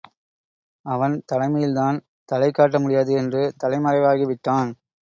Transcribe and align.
அவன் 0.85 1.15
தலைமையில் 1.25 1.77
தான் 1.77 1.97
தலை 2.29 2.49
காட்ட 2.51 2.79
முடியாது 2.79 3.13
என்று 3.13 3.43
தலை 3.57 3.79
மறைவாகி 3.79 4.27
விட்டான். 4.27 4.71